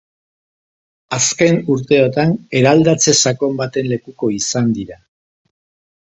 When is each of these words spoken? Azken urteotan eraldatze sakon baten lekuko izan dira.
Azken 1.17 1.59
urteotan 1.73 2.33
eraldatze 2.59 3.13
sakon 3.31 3.59
baten 3.59 3.91
lekuko 3.91 4.31
izan 4.39 4.71
dira. 4.79 4.97